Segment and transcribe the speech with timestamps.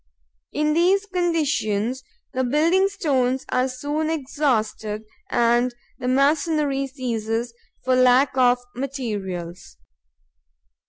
[0.51, 2.01] In these conditions,
[2.33, 9.77] the building stones are soon exhausted and the masonry ceases for lack of materials.